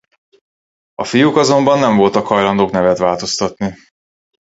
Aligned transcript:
A 0.95 1.03
fiúk 1.03 1.35
azonban 1.35 1.79
nem 1.79 1.95
voltak 1.97 2.27
hajlandóak 2.27 2.71
nevet 2.71 2.97
változtatni. 2.97 3.75